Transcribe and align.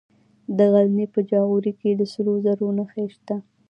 د 0.57 0.59
غزني 0.73 1.05
په 1.13 1.19
جاغوري 1.29 1.73
کې 1.79 1.89
د 1.95 2.01
سرو 2.13 2.33
زرو 2.45 2.67
نښې 2.77 3.05
شته. 3.15 3.35